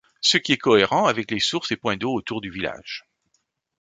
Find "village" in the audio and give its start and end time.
2.49-3.05